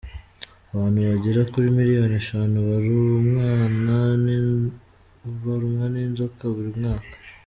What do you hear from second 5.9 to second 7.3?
n’ inzoka buri mwaka.